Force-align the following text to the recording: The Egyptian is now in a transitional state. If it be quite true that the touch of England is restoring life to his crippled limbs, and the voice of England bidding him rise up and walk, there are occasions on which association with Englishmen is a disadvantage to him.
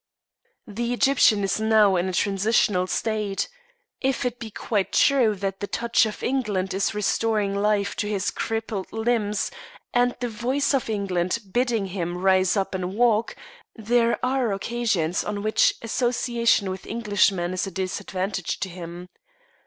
The 0.65 0.93
Egyptian 0.95 1.43
is 1.43 1.59
now 1.59 1.95
in 1.95 2.09
a 2.09 2.13
transitional 2.13 2.87
state. 2.87 3.47
If 3.99 4.25
it 4.25 4.39
be 4.39 4.49
quite 4.49 4.93
true 4.93 5.35
that 5.35 5.59
the 5.59 5.67
touch 5.67 6.07
of 6.07 6.23
England 6.23 6.73
is 6.73 6.95
restoring 6.95 7.53
life 7.53 7.95
to 7.97 8.07
his 8.07 8.31
crippled 8.31 8.91
limbs, 8.91 9.51
and 9.93 10.15
the 10.19 10.27
voice 10.27 10.73
of 10.73 10.89
England 10.89 11.37
bidding 11.53 11.85
him 11.85 12.17
rise 12.17 12.57
up 12.57 12.73
and 12.73 12.95
walk, 12.95 13.35
there 13.75 14.17
are 14.25 14.51
occasions 14.53 15.23
on 15.23 15.43
which 15.43 15.75
association 15.83 16.71
with 16.71 16.87
Englishmen 16.87 17.53
is 17.53 17.67
a 17.67 17.71
disadvantage 17.71 18.59
to 18.61 18.69
him. 18.69 19.07